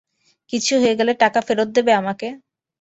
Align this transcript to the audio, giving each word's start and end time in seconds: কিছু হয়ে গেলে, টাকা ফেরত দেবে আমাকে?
কিছু 0.53 0.73
হয়ে 0.81 0.97
গেলে, 0.99 1.13
টাকা 1.23 1.39
ফেরত 1.47 1.69
দেবে 1.75 1.91
আমাকে? 2.01 2.27